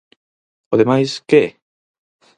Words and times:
O 0.73 0.75
demais 0.81 1.09
¿que 1.27 1.37
é? 1.45 1.47